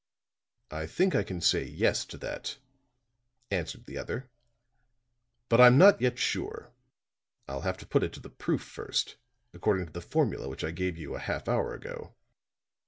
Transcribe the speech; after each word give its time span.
"I 0.71 0.87
think 0.87 1.13
I 1.13 1.21
can 1.21 1.41
say 1.41 1.63
'yes' 1.63 2.05
to 2.05 2.17
that," 2.17 2.57
answered 3.51 3.85
the 3.85 3.99
other. 3.99 4.31
"But 5.47 5.61
I'm 5.61 5.77
not 5.77 6.01
yet 6.01 6.17
sure. 6.17 6.73
I'll 7.47 7.61
have 7.61 7.77
to 7.77 7.85
put 7.85 8.01
it 8.01 8.11
to 8.13 8.19
the 8.19 8.31
proof 8.31 8.63
first, 8.63 9.17
according 9.53 9.85
to 9.85 9.91
the 9.93 10.01
formula 10.01 10.49
which 10.49 10.63
I 10.63 10.71
gave 10.71 10.97
you 10.97 11.13
a 11.13 11.19
half 11.19 11.47
hour 11.47 11.75
ago. 11.75 12.15